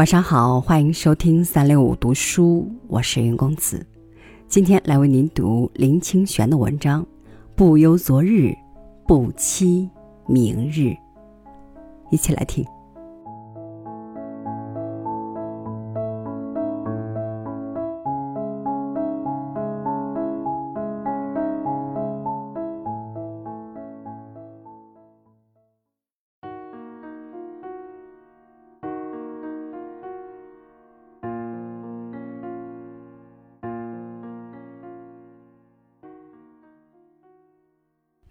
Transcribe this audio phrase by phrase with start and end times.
[0.00, 3.86] 晚上好，欢迎收听三六五读书，我是云公子。
[4.48, 7.02] 今天来为您读林清玄的文章
[7.54, 8.56] 《不忧昨日，
[9.06, 9.90] 不期
[10.26, 10.88] 明日》，
[12.10, 12.64] 一起来听。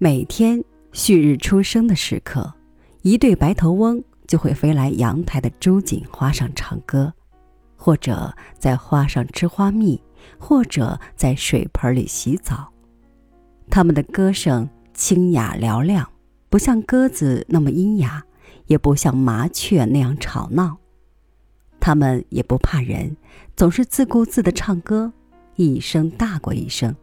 [0.01, 0.63] 每天
[0.93, 2.53] 旭日初升的时刻，
[3.01, 7.13] 一对白头翁就会飞来阳台的朱槿花上唱歌，
[7.75, 10.01] 或者在花上吃花蜜，
[10.37, 12.71] 或者在水盆里洗澡。
[13.69, 16.09] 他们的歌声清雅嘹亮，
[16.49, 18.23] 不像鸽子那么阴哑，
[18.67, 20.77] 也不像麻雀那样吵闹。
[21.77, 23.17] 他们也不怕人，
[23.53, 25.11] 总是自顾自的唱歌，
[25.57, 26.95] 一声大过一声。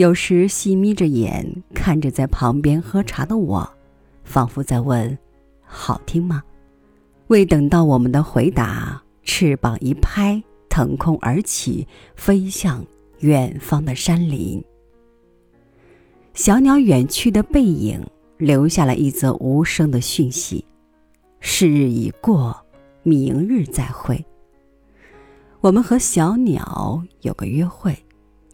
[0.00, 3.70] 有时细眯着眼看着在旁边喝茶的我，
[4.24, 5.18] 仿佛在问
[5.60, 6.42] ：“好听吗？”
[7.28, 12.82] 未等到我们的回答，翅膀一拍，腾空而起，飞向
[13.18, 14.64] 远方的山林。
[16.32, 18.02] 小鸟远去的背影，
[18.38, 20.64] 留下了一则无声的讯息
[21.40, 22.58] ：“是日已过，
[23.02, 24.24] 明日再会。”
[25.60, 27.94] 我们和小鸟有个约会。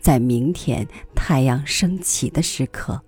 [0.07, 3.03] 在明天太阳升起的时刻，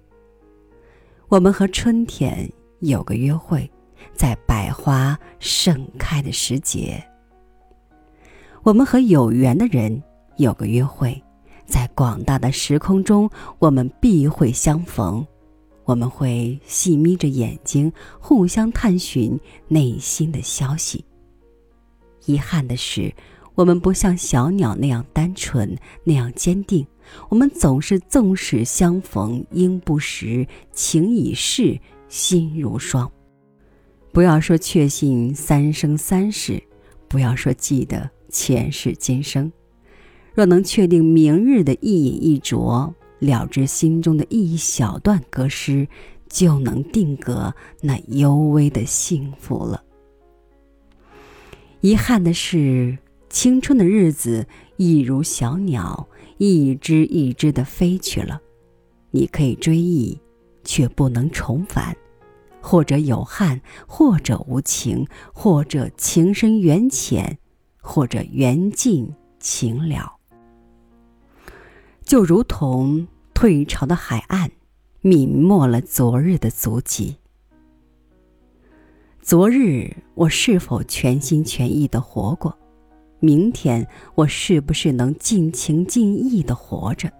[1.28, 3.70] 我们和春天有个约会，
[4.16, 7.00] 在百花盛开的时节。
[8.64, 10.02] 我们和有缘的人
[10.38, 11.22] 有个约会，
[11.64, 15.24] 在广大的时空中，我们必会相逢。
[15.84, 19.38] 我们会细眯着眼睛，互相探寻
[19.68, 21.04] 内心的消息。
[22.26, 23.14] 遗憾的是。
[23.58, 26.86] 我们不像小鸟那样单纯，那样坚定。
[27.28, 31.76] 我们总是纵使相逢应不识，情已逝
[32.08, 33.10] 心如霜。
[34.12, 36.62] 不要说确信三生三世，
[37.08, 39.50] 不要说记得前世今生。
[40.34, 45.88] 若能确定明日的一饮一啄，了知心中的一小段歌诗，
[46.28, 49.82] 就能定格那幽微的幸福了。
[51.80, 52.96] 遗憾的是。
[53.30, 54.46] 青春的日子，
[54.76, 56.08] 一如小鸟，
[56.38, 58.40] 一只一只的飞去了。
[59.10, 60.18] 你可以追忆，
[60.64, 61.96] 却不能重返。
[62.60, 67.38] 或者有憾，或者无情，或者情深缘浅，
[67.80, 70.16] 或者缘尽情了。
[72.02, 74.50] 就如同退潮的海岸，
[75.02, 77.16] 泯没了昨日的足迹。
[79.22, 82.57] 昨日，我是否全心全意的活过？
[83.20, 87.10] 明天我是不是能尽情尽意的活着？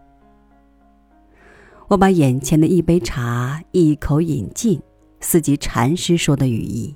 [1.89, 4.81] 我把眼前的一杯茶一口饮尽，
[5.21, 6.95] 似及禅师说的语意：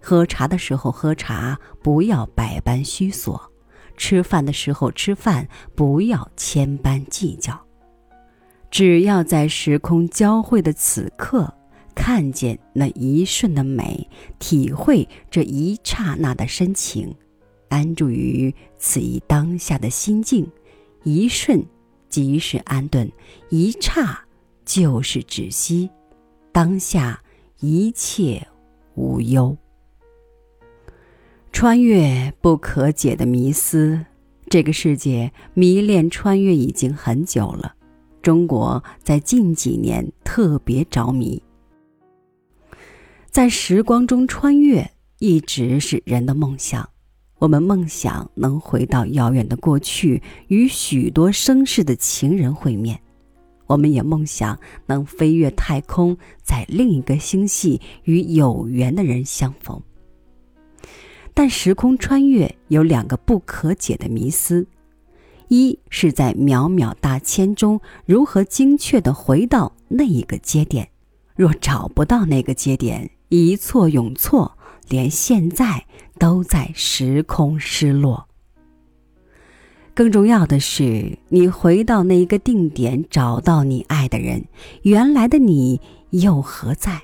[0.00, 3.40] 喝茶的时候喝茶，不要百般虚索；
[3.96, 7.58] 吃饭的时候吃饭，不要千般计较。
[8.70, 11.54] 只要在时空交汇的此刻，
[11.94, 14.06] 看见那一瞬的美，
[14.38, 17.14] 体会这一刹那的深情。
[17.68, 20.50] 安住于此一当下的心境，
[21.04, 21.64] 一瞬
[22.08, 23.10] 即是安顿，
[23.50, 24.24] 一刹
[24.64, 25.88] 就是止息，
[26.52, 27.22] 当下
[27.60, 28.46] 一切
[28.94, 29.56] 无忧。
[31.52, 34.04] 穿越不可解的迷思，
[34.48, 37.74] 这个世界迷恋穿越已经很久了，
[38.22, 41.42] 中国在近几年特别着迷，
[43.30, 46.88] 在时光中穿越一直是人的梦想。
[47.38, 52.96] 我们梦想能回到遥远的过去，与许多生世的情人会面；
[53.68, 59.80] 我们也梦想能飞越太空，在另一个星系与有缘的人相逢。
[61.32, 64.66] 但时空穿越有两个不可解的迷思：
[65.46, 70.88] 一是在渺渺大千中，如何精确地回到那一个节点？
[71.36, 74.56] 若找不到那个节点，一错永错。
[74.88, 75.84] 连现在
[76.18, 78.26] 都在时空失落。
[79.94, 84.44] 更重要的是，你回到那一个定点，找到你爱的人，
[84.82, 85.80] 原来的你
[86.10, 87.02] 又何在？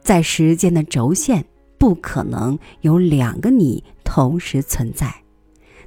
[0.00, 1.44] 在时间的轴线，
[1.76, 5.08] 不可能有两个你同时存在；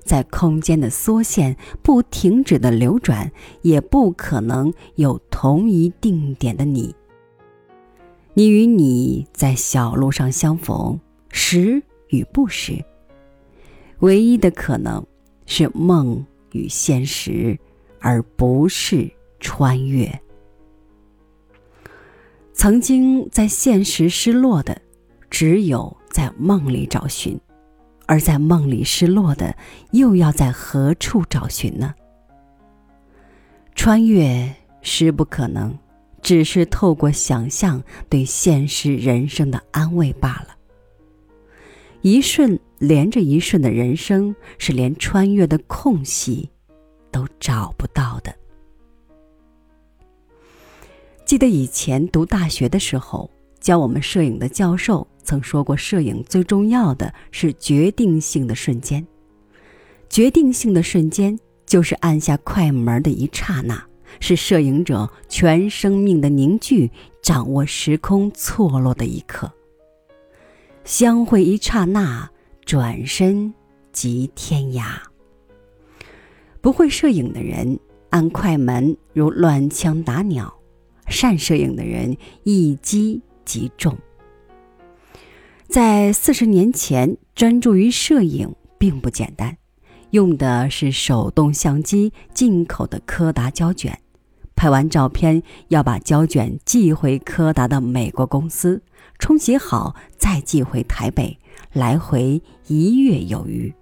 [0.03, 6.93] 在空间的缩线不停止的流转，也不可能有同一定点的你。
[8.33, 10.99] 你与你在小路上相逢，
[11.31, 12.83] 识与不识，
[13.99, 15.05] 唯一的可能
[15.45, 17.57] 是梦与现实，
[17.99, 20.21] 而不是穿越。
[22.53, 24.79] 曾经在现实失落的，
[25.29, 27.35] 只有在梦里找寻；
[28.05, 29.55] 而在梦里失落的，
[29.91, 31.95] 又要在何处找寻呢？
[33.73, 35.75] 穿越实不可能，
[36.21, 40.55] 只是透过想象对现实人生的安慰罢了。
[42.01, 46.50] 一瞬连着一瞬的人生，是连穿越的空隙
[47.12, 48.33] 都找不到的。
[51.25, 59.06] 记得以前读大学的时候，教我们摄影的教授曾说过，摄影最重要的是决定性的瞬间。
[60.09, 63.81] 决定性的瞬间就是按下快门的一刹那，
[64.19, 66.89] 是摄影者全生命的凝聚，
[67.21, 69.50] 掌握时空错落的一刻。
[70.83, 72.29] 相会一刹那，
[72.65, 73.53] 转身
[73.91, 74.97] 即天涯。
[76.59, 77.79] 不会摄影的人
[78.09, 80.53] 按快门如乱枪打鸟。
[81.07, 83.97] 善摄影的人一击即中。
[85.67, 89.57] 在四十年前，专注于摄影并不简单，
[90.11, 93.99] 用的是手动相机，进口的柯达胶卷。
[94.61, 98.79] 拍完照片要把胶卷寄回柯达的美国公司，
[99.17, 101.35] 冲洗好再寄回台北，
[101.73, 103.73] 来回一月有余。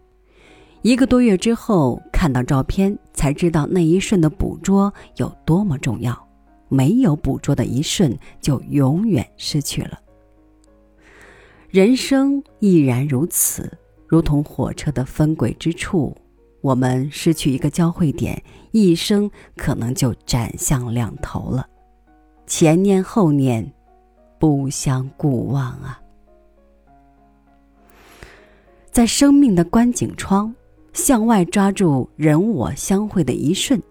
[0.81, 6.17] 一个多月之后看到照片，才知道那一瞬的捕捉有多么重要。
[6.69, 9.99] 没有捕捉的一瞬，就永远失去了。
[11.69, 13.69] 人生亦然如此，
[14.07, 16.15] 如同火车的分轨之处，
[16.61, 18.41] 我们失去一个交汇点，
[18.71, 21.67] 一生可能就斩向两头了。
[22.45, 23.71] 前念后念，
[24.39, 26.01] 不相顾望啊！
[28.91, 30.53] 在生命的观景窗，
[30.93, 33.81] 向外抓住人我相会的一瞬。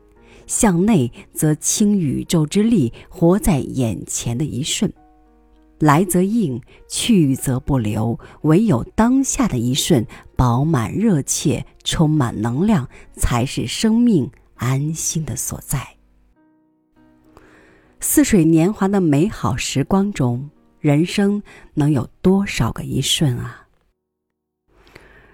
[0.46, 4.90] 向内则倾宇宙之力，活在眼前的一瞬，
[5.78, 8.18] 来则应，去则不留。
[8.42, 15.86] 唯有当下的一瞬，饱满热切，充满能量，才是生命安心的所在。
[18.00, 21.42] 似水年华的美好时光中，人生
[21.74, 23.66] 能有多少个一瞬啊？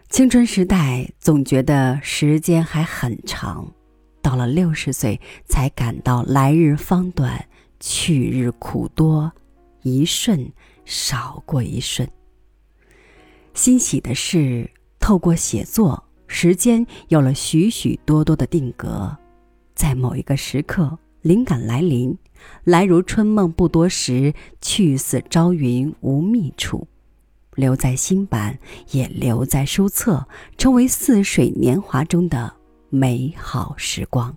[0.08, 3.70] 青春时代总觉得时间还很长。
[4.22, 7.46] 到了六十岁，才感到来日方短，
[7.78, 9.30] 去日苦多，
[9.84, 10.52] 一瞬
[10.84, 12.06] 少过一瞬。
[13.54, 19.16] 欣喜的是，透过写作，时间有了许许多多的定格，
[19.76, 22.18] 在某一个时刻，灵感来临，
[22.64, 26.88] 来如春梦不多时，去似朝云无觅处，
[27.54, 28.58] 留在新版，
[28.90, 30.26] 也留在书册，
[30.58, 32.56] 成为似水年华中的。
[32.90, 34.36] 美好时光。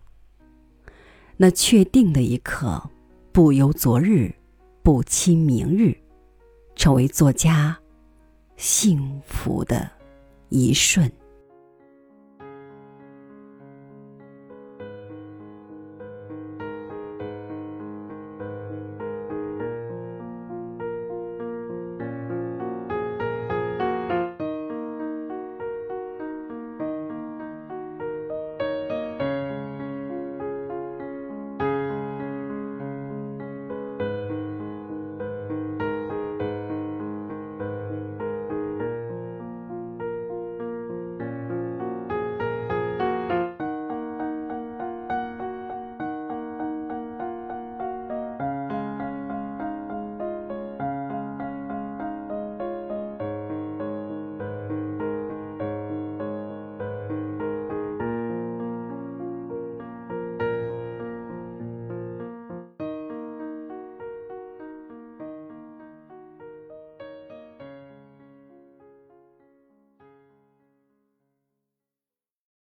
[1.38, 2.90] 那确定的一刻，
[3.32, 4.34] 不由昨日，
[4.88, 5.94] 不期明日，
[6.74, 7.78] 成为作家
[8.56, 9.92] 幸福的
[10.48, 11.12] 一瞬。